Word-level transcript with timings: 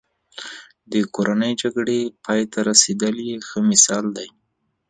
د 0.91 0.93
کورنۍ 1.15 1.53
جګړې 1.61 2.01
پای 2.25 2.41
ته 2.51 2.59
رسېدل 2.69 3.15
یې 3.29 3.35
ښه 3.47 3.59
مثال 3.71 4.05
دی. 4.17 4.29